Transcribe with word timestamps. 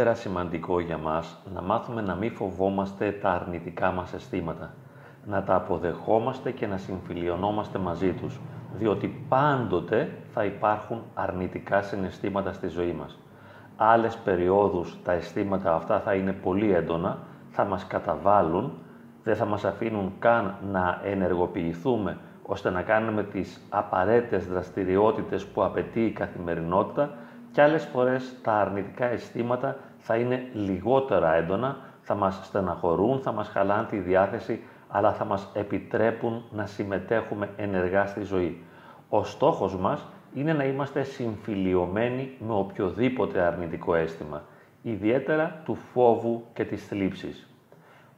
ιδιαίτερα 0.00 0.28
σημαντικό 0.28 0.80
για 0.80 0.98
μας 0.98 1.38
να 1.54 1.62
μάθουμε 1.62 2.00
να 2.00 2.14
μην 2.14 2.32
φοβόμαστε 2.32 3.12
τα 3.12 3.30
αρνητικά 3.30 3.90
μας 3.90 4.12
αισθήματα, 4.12 4.74
να 5.26 5.42
τα 5.42 5.54
αποδεχόμαστε 5.54 6.50
και 6.50 6.66
να 6.66 6.76
συμφιλιωνόμαστε 6.76 7.78
μαζί 7.78 8.12
τους, 8.12 8.40
διότι 8.78 9.24
πάντοτε 9.28 10.08
θα 10.32 10.44
υπάρχουν 10.44 11.02
αρνητικά 11.14 11.82
συναισθήματα 11.82 12.52
στη 12.52 12.68
ζωή 12.68 12.92
μας. 12.92 13.18
Άλλες 13.76 14.16
περιόδους 14.16 14.98
τα 15.04 15.12
αισθήματα 15.12 15.74
αυτά 15.74 16.00
θα 16.00 16.14
είναι 16.14 16.32
πολύ 16.32 16.72
έντονα, 16.74 17.18
θα 17.50 17.64
μας 17.64 17.86
καταβάλουν, 17.86 18.72
δεν 19.24 19.36
θα 19.36 19.44
μας 19.44 19.64
αφήνουν 19.64 20.12
καν 20.18 20.54
να 20.72 21.00
ενεργοποιηθούμε 21.04 22.18
ώστε 22.42 22.70
να 22.70 22.82
κάνουμε 22.82 23.22
τις 23.22 23.60
απαραίτητες 23.68 24.46
δραστηριότητες 24.46 25.46
που 25.46 25.64
απαιτεί 25.64 26.04
η 26.04 26.10
καθημερινότητα 26.10 27.10
και 27.52 27.62
άλλες 27.62 27.84
φορές 27.84 28.36
τα 28.42 28.52
αρνητικά 28.52 29.04
αισθήματα 29.04 29.76
θα 30.00 30.16
είναι 30.16 30.42
λιγότερα 30.52 31.34
έντονα, 31.34 31.76
θα 32.02 32.14
μας 32.14 32.40
στεναχωρούν, 32.42 33.20
θα 33.20 33.32
μας 33.32 33.48
χαλάνε 33.48 33.86
τη 33.86 33.96
διάθεση, 33.96 34.60
αλλά 34.88 35.12
θα 35.12 35.24
μας 35.24 35.48
επιτρέπουν 35.54 36.44
να 36.50 36.66
συμμετέχουμε 36.66 37.48
ενεργά 37.56 38.06
στη 38.06 38.22
ζωή. 38.22 38.62
Ο 39.08 39.24
στόχος 39.24 39.76
μας 39.76 40.06
είναι 40.34 40.52
να 40.52 40.64
είμαστε 40.64 41.02
συμφιλιωμένοι 41.02 42.30
με 42.46 42.52
οποιοδήποτε 42.52 43.40
αρνητικό 43.40 43.94
αίσθημα, 43.94 44.42
ιδιαίτερα 44.82 45.62
του 45.64 45.74
φόβου 45.74 46.44
και 46.52 46.64
της 46.64 46.86
θλίψης. 46.86 47.48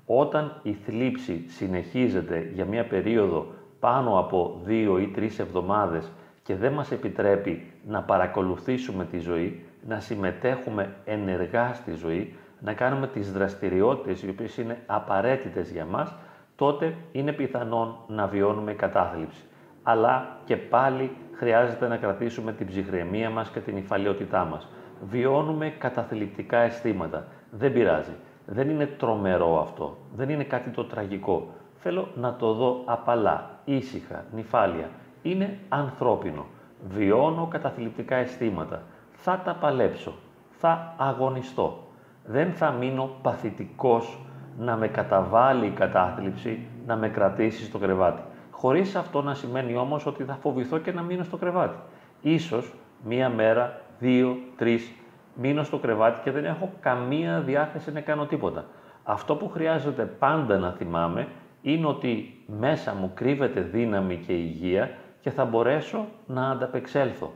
Όταν 0.07 0.61
η 0.63 0.73
θλίψη 0.73 1.45
συνεχίζεται 1.49 2.51
για 2.55 2.65
μια 2.65 2.87
περίοδο 2.87 3.47
πάνω 3.81 4.19
από 4.19 4.61
δύο 4.65 4.99
ή 4.99 5.07
τρεις 5.07 5.39
εβδομάδες 5.39 6.11
και 6.43 6.57
δεν 6.57 6.73
μας 6.73 6.91
επιτρέπει 6.91 7.73
να 7.87 8.03
παρακολουθήσουμε 8.03 9.05
τη 9.05 9.19
ζωή, 9.19 9.65
να 9.87 10.01
συμμετέχουμε 10.01 10.95
ενεργά 11.05 11.73
στη 11.75 11.93
ζωή, 11.93 12.37
να 12.61 12.73
κάνουμε 12.73 13.07
τις 13.07 13.33
δραστηριότητες 13.33 14.23
οι 14.23 14.29
οποίες 14.29 14.57
είναι 14.57 14.79
απαραίτητες 14.87 15.71
για 15.71 15.85
μας, 15.85 16.15
τότε 16.57 16.95
είναι 17.13 17.33
πιθανόν 17.33 17.97
να 18.07 18.27
βιώνουμε 18.27 18.73
κατάθλιψη. 18.73 19.45
Αλλά 19.83 20.37
και 20.45 20.57
πάλι 20.57 21.17
χρειάζεται 21.33 21.89
να 21.89 21.97
κρατήσουμε 21.97 22.53
την 22.53 22.67
ψυχραιμία 22.67 23.31
μας 23.31 23.49
και 23.49 23.61
την 23.61 23.77
υφαλιότητά 23.77 24.45
μας. 24.45 24.69
Βιώνουμε 25.11 25.69
καταθλιπτικά 25.69 26.59
αισθήματα. 26.59 27.27
Δεν 27.51 27.73
πειράζει. 27.73 28.13
Δεν 28.47 28.71
είναι 28.71 28.87
τρομερό 28.87 29.61
αυτό. 29.61 29.97
Δεν 30.17 30.29
είναι 30.29 30.45
κάτι 30.45 30.71
το 30.71 30.85
τραγικό. 30.85 31.49
Θέλω 31.77 32.09
να 32.15 32.35
το 32.37 32.53
δω 32.53 32.83
απαλά, 32.85 33.51
ήσυχα, 33.65 34.25
νυφάλια. 34.35 34.89
Είναι 35.23 35.59
ανθρώπινο. 35.69 36.47
Βιώνω 36.89 37.47
καταθλιπτικά 37.47 38.17
αισθήματα. 38.17 38.83
Θα 39.25 39.41
τα 39.45 39.55
παλέψω. 39.55 40.13
Θα 40.51 40.95
αγωνιστώ. 40.97 41.79
Δεν 42.25 42.53
θα 42.53 42.71
μείνω 42.71 43.11
παθητικός 43.23 44.19
να 44.59 44.77
με 44.77 44.89
καταβάλει 44.89 45.67
η 45.67 45.71
κατάθλιψη, 45.71 46.67
να 46.87 46.97
με 46.97 47.09
κρατήσει 47.09 47.65
στο 47.65 47.79
κρεβάτι. 47.79 48.23
Χωρίς 48.51 48.97
αυτό 48.97 49.23
να 49.23 49.35
σημαίνει 49.35 49.77
όμως 49.77 50.07
ότι 50.07 50.25
θα 50.25 50.35
φοβηθώ 50.35 50.79
και 50.79 50.93
να 50.93 51.03
μείνω 51.03 51.23
στο 51.23 51.37
κρεβάτι. 51.37 51.77
Ίσως 52.21 52.75
μία 53.05 53.29
μέρα, 53.29 53.81
δύο, 53.99 54.37
τρεις, 54.57 54.93
μείνω 55.35 55.63
στο 55.63 55.79
κρεβάτι 55.79 56.21
και 56.25 56.31
δεν 56.31 56.45
έχω 56.45 56.73
καμία 56.81 57.41
διάθεση 57.41 57.93
να 57.93 58.01
κάνω 58.01 58.27
τίποτα. 58.27 58.65
Αυτό 59.05 59.37
που 59.37 59.49
χρειάζεται 59.49 60.05
πάντα 60.05 60.59
να 60.59 60.71
θυμάμαι 60.71 61.29
είναι 61.63 61.87
ότι 61.87 62.45
μέσα 62.47 62.95
μου 62.95 63.11
κρύβεται 63.15 63.61
δύναμη 63.61 64.17
και 64.17 64.33
υγεία 64.33 64.91
και 65.21 65.31
θα 65.31 65.45
μπορέσω 65.45 66.07
να 66.27 66.51
ανταπεξέλθω. 66.51 67.33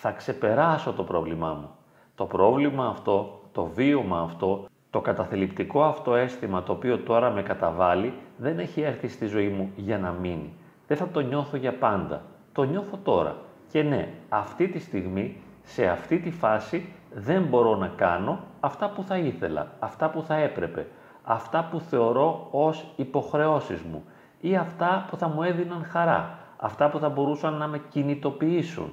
Θα 0.00 0.10
ξεπεράσω 0.10 0.92
το 0.92 1.02
πρόβλημά 1.02 1.52
μου. 1.52 1.70
Το 2.14 2.24
πρόβλημα 2.24 2.86
αυτό, 2.86 3.40
το 3.52 3.64
βίωμα 3.64 4.20
αυτό, 4.20 4.64
το 4.90 5.00
καταθλιπτικό 5.00 5.84
αυτό 5.84 6.14
αίσθημα 6.14 6.62
το 6.62 6.72
οποίο 6.72 6.98
τώρα 6.98 7.30
με 7.30 7.42
καταβάλει 7.42 8.12
δεν 8.36 8.58
έχει 8.58 8.80
έρθει 8.80 9.08
στη 9.08 9.26
ζωή 9.26 9.48
μου 9.48 9.70
για 9.76 9.98
να 9.98 10.10
μείνει. 10.10 10.52
Δεν 10.86 10.96
θα 10.96 11.08
το 11.08 11.20
νιώθω 11.20 11.56
για 11.56 11.74
πάντα. 11.74 12.22
Το 12.52 12.62
νιώθω 12.62 12.98
τώρα. 13.02 13.36
Και 13.70 13.82
ναι, 13.82 14.14
αυτή 14.28 14.68
τη 14.68 14.78
στιγμή, 14.78 15.36
σε 15.62 15.86
αυτή 15.86 16.18
τη 16.18 16.30
φάση, 16.30 16.92
δεν 17.14 17.42
μπορώ 17.42 17.76
να 17.76 17.88
κάνω 17.88 18.38
αυτά 18.60 18.90
που 18.90 19.02
θα 19.02 19.16
ήθελα, 19.16 19.66
αυτά 19.78 20.10
που 20.10 20.22
θα 20.22 20.34
έπρεπε, 20.34 20.86
αυτά 21.22 21.68
που 21.70 21.80
θεωρώ 21.80 22.48
ως 22.50 22.84
υποχρεώσεις 22.96 23.80
μου 23.82 24.04
ή 24.40 24.56
αυτά 24.56 25.06
που 25.10 25.16
θα 25.16 25.28
μου 25.28 25.42
έδιναν 25.42 25.84
χαρά, 25.84 26.38
αυτά 26.56 26.88
που 26.88 26.98
θα 26.98 27.08
μπορούσαν 27.08 27.54
να 27.54 27.66
με 27.66 27.78
κινητοποιήσουν, 27.78 28.92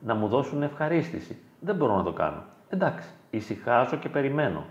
να 0.00 0.14
μου 0.14 0.28
δώσουν 0.28 0.62
ευχαρίστηση. 0.62 1.38
Δεν 1.60 1.76
μπορώ 1.76 1.96
να 1.96 2.02
το 2.02 2.12
κάνω. 2.12 2.42
Εντάξει, 2.68 3.08
ησυχάζω 3.30 3.96
και 3.96 4.08
περιμένω. 4.08 4.64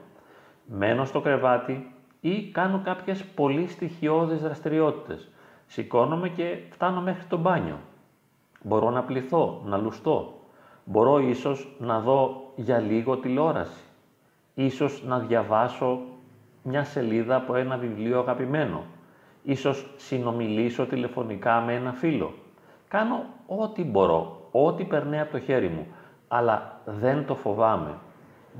Μένω 0.66 1.06
στο 1.06 1.22
κρεβάτι 1.22 1.94
ή 2.22 2.51
κάνω 2.51 2.81
κάποιες 2.84 3.23
πολύ 3.23 3.67
στοιχειώδεις 3.67 4.41
δραστηριότητες. 4.41 5.29
Σηκώνομαι 5.66 6.29
και 6.29 6.57
φτάνω 6.69 7.01
μέχρι 7.01 7.23
το 7.23 7.38
μπάνιο. 7.38 7.79
Μπορώ 8.63 8.90
να 8.90 9.03
πληθώ, 9.03 9.62
να 9.66 9.78
λουστώ. 9.78 10.34
Μπορώ 10.84 11.19
ίσως 11.19 11.75
να 11.79 12.00
δω 12.00 12.51
για 12.56 12.79
λίγο 12.79 13.17
τηλεόραση. 13.17 13.84
Ίσως 14.53 15.03
να 15.03 15.19
διαβάσω 15.19 16.00
μια 16.63 16.84
σελίδα 16.84 17.35
από 17.35 17.56
ένα 17.56 17.78
βιβλίο 17.78 18.19
αγαπημένο. 18.19 18.84
Ίσως 19.44 19.94
συνομιλήσω 19.97 20.85
τηλεφωνικά 20.85 21.61
με 21.61 21.73
ένα 21.73 21.94
φίλο. 21.94 22.34
Κάνω 22.88 23.25
ό,τι 23.47 23.84
μπορώ, 23.84 24.39
ό,τι 24.52 24.84
περνάει 24.84 25.20
από 25.20 25.32
το 25.32 25.40
χέρι 25.40 25.68
μου, 25.68 25.88
αλλά 26.28 26.80
δεν 26.86 27.26
το 27.26 27.36
φοβάμαι. 27.36 27.94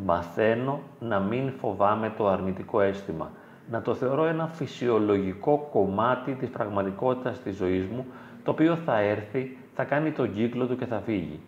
Μαθαίνω 0.06 0.80
να 1.00 1.20
μην 1.20 1.52
φοβάμαι 1.52 2.14
το 2.18 2.28
αρνητικό 2.28 2.82
αίσθημα. 2.82 3.32
Να 3.72 3.82
το 3.82 3.94
θεωρώ 3.94 4.26
ένα 4.26 4.48
φυσιολογικό 4.48 5.68
κομμάτι 5.72 6.34
της 6.34 6.50
πραγματικότητας 6.50 7.40
της 7.40 7.56
ζωής 7.56 7.86
μου, 7.88 8.06
το 8.44 8.52
οποίο 8.52 8.76
θα 8.76 9.00
έρθει, 9.00 9.58
θα 9.76 9.84
κάνει 9.84 10.12
τον 10.12 10.34
κύκλο 10.34 10.66
του 10.66 10.78
και 10.78 10.86
θα 10.86 11.00
φύγει. 11.00 11.40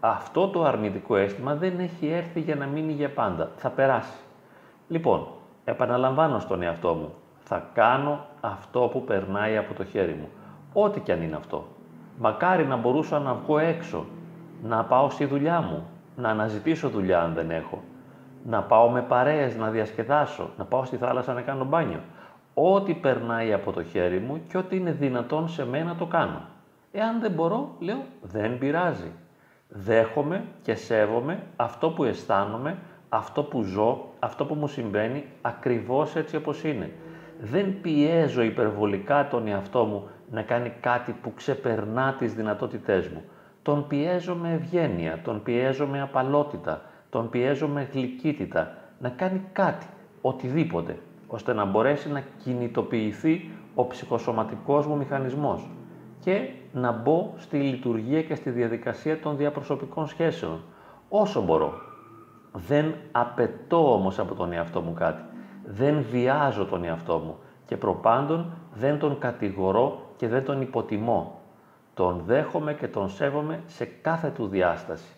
Αυτό 0.00 0.48
το 0.48 0.64
αρνητικό 0.64 1.16
αίσθημα 1.16 1.54
δεν 1.54 1.78
έχει 1.78 2.06
έρθει 2.06 2.40
για 2.40 2.54
να 2.54 2.66
μείνει 2.66 2.92
για 2.92 3.10
πάντα. 3.10 3.50
Θα 3.56 3.70
περάσει. 3.70 4.18
Λοιπόν, 4.88 5.26
επαναλαμβάνω 5.64 6.38
στον 6.38 6.62
εαυτό 6.62 6.94
μου. 6.94 7.12
Θα 7.38 7.68
κάνω 7.74 8.26
αυτό 8.40 8.88
που 8.92 9.04
περνάει 9.04 9.56
από 9.56 9.74
το 9.74 9.84
χέρι 9.84 10.12
μου. 10.12 10.28
Ό,τι 10.72 11.00
και 11.00 11.12
αν 11.12 11.22
είναι 11.22 11.36
αυτό. 11.36 11.66
Μακάρι 12.22 12.66
να 12.66 12.76
μπορούσα 12.76 13.18
να 13.18 13.34
βγω 13.34 13.58
έξω, 13.58 14.06
να 14.62 14.84
πάω 14.84 15.10
στη 15.10 15.24
δουλειά 15.24 15.60
μου, 15.60 15.86
να 16.16 16.28
αναζητήσω 16.28 16.88
δουλειά 16.88 17.22
αν 17.22 17.34
δεν 17.34 17.50
έχω, 17.50 17.82
να 18.44 18.62
πάω 18.62 18.88
με 18.90 19.02
παρέες 19.02 19.56
να 19.56 19.70
διασκεδάσω, 19.70 20.50
να 20.58 20.64
πάω 20.64 20.84
στη 20.84 20.96
θάλασσα 20.96 21.32
να 21.32 21.40
κάνω 21.40 21.64
μπάνιο. 21.64 22.00
Ό,τι 22.54 22.94
περνάει 22.94 23.52
από 23.52 23.72
το 23.72 23.82
χέρι 23.82 24.18
μου 24.18 24.40
και 24.48 24.56
ό,τι 24.56 24.76
είναι 24.76 24.92
δυνατόν 24.92 25.48
σε 25.48 25.66
μένα 25.66 25.94
το 25.94 26.06
κάνω. 26.06 26.40
Εάν 26.92 27.20
δεν 27.20 27.30
μπορώ, 27.32 27.74
λέω, 27.78 28.02
δεν 28.22 28.58
πειράζει. 28.58 29.10
Δέχομαι 29.68 30.44
και 30.62 30.74
σέβομαι 30.74 31.42
αυτό 31.56 31.90
που 31.90 32.04
αισθάνομαι, 32.04 32.78
αυτό 33.08 33.42
που 33.42 33.62
ζω, 33.62 34.08
αυτό 34.18 34.44
που 34.46 34.54
μου 34.54 34.66
συμβαίνει, 34.66 35.24
ακριβώς 35.42 36.16
έτσι 36.16 36.36
όπως 36.36 36.64
είναι. 36.64 36.92
Δεν 37.40 37.80
πιέζω 37.80 38.42
υπερβολικά 38.42 39.28
τον 39.28 39.46
εαυτό 39.46 39.84
μου 39.84 40.08
να 40.30 40.42
κάνει 40.42 40.72
κάτι 40.80 41.12
που 41.22 41.34
ξεπερνά 41.34 42.14
τις 42.18 42.34
δυνατότητές 42.34 43.08
μου. 43.08 43.22
Τον 43.62 43.86
πιέζω 43.86 44.34
με 44.34 44.52
ευγένεια, 44.52 45.20
τον 45.24 45.42
πιέζω 45.42 45.86
με 45.86 46.00
απαλότητα, 46.00 46.82
τον 47.10 47.30
πιέζω 47.30 47.68
με 47.68 47.88
γλυκύτητα 47.92 48.74
να 48.98 49.08
κάνει 49.08 49.42
κάτι, 49.52 49.86
οτιδήποτε, 50.20 50.98
ώστε 51.26 51.52
να 51.52 51.64
μπορέσει 51.64 52.10
να 52.10 52.22
κινητοποιηθεί 52.42 53.50
ο 53.74 53.86
ψυχοσωματικός 53.86 54.86
μου 54.86 54.96
μηχανισμός 54.96 55.70
και 56.20 56.48
να 56.72 56.92
μπω 56.92 57.34
στη 57.36 57.56
λειτουργία 57.56 58.22
και 58.22 58.34
στη 58.34 58.50
διαδικασία 58.50 59.20
των 59.20 59.36
διαπροσωπικών 59.36 60.06
σχέσεων, 60.06 60.60
όσο 61.08 61.42
μπορώ. 61.42 61.72
Δεν 62.52 62.94
απαιτώ 63.12 63.92
όμως 63.92 64.18
από 64.18 64.34
τον 64.34 64.52
εαυτό 64.52 64.80
μου 64.80 64.92
κάτι. 64.92 65.22
Δεν 65.64 66.04
βιάζω 66.10 66.64
τον 66.64 66.84
εαυτό 66.84 67.18
μου 67.18 67.36
και 67.70 67.76
προπάντων 67.76 68.52
δεν 68.74 68.98
τον 68.98 69.18
κατηγορώ 69.18 69.98
και 70.16 70.28
δεν 70.28 70.44
τον 70.44 70.60
υποτιμώ. 70.60 71.40
Τον 71.94 72.22
δέχομαι 72.26 72.74
και 72.74 72.88
τον 72.88 73.08
σέβομαι 73.08 73.60
σε 73.66 73.84
κάθε 73.84 74.28
του 74.28 74.46
διάσταση. 74.46 75.14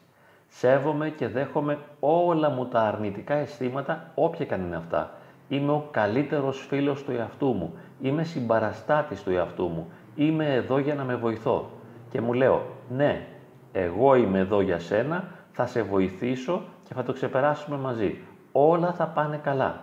Σέβομαι 0.49 1.09
και 1.09 1.29
δέχομαι 1.29 1.79
όλα 2.01 2.51
μου 2.51 2.67
τα 2.67 2.81
αρνητικά 2.81 3.35
αισθήματα, 3.35 4.11
όποια 4.15 4.45
και 4.45 4.55
αν 4.55 4.61
είναι 4.65 4.77
αυτά. 4.77 5.11
Είμαι 5.49 5.73
ο 5.73 5.89
καλύτερος 5.91 6.67
φίλος 6.69 7.05
του 7.05 7.13
εαυτού 7.13 7.47
μου. 7.47 7.75
Είμαι 8.01 8.25
συμπαραστάτης 8.25 9.23
του 9.23 9.31
εαυτού 9.31 9.67
μου. 9.67 9.91
Είμαι 10.15 10.55
εδώ 10.55 10.79
για 10.79 10.95
να 10.95 11.05
με 11.05 11.15
βοηθώ. 11.15 11.71
Και 12.11 12.21
μου 12.21 12.33
λέω, 12.33 12.63
ναι, 12.89 13.27
εγώ 13.73 14.15
είμαι 14.15 14.39
εδώ 14.39 14.61
για 14.61 14.79
σένα, 14.79 15.25
θα 15.53 15.67
σε 15.67 15.83
βοηθήσω 15.83 16.63
και 16.85 16.95
θα 16.95 17.03
το 17.03 17.13
ξεπεράσουμε 17.13 17.77
μαζί. 17.77 18.19
Όλα 18.53 18.93
θα 18.93 19.07
πάνε 19.07 19.37
καλά. 19.37 19.81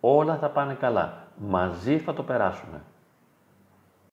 Όλα 0.00 0.36
θα 0.36 0.48
πάνε 0.48 0.74
καλά. 0.74 1.21
Μαζί 1.36 1.98
θα 1.98 2.12
το 2.14 2.22
περάσουμε. 2.22 2.82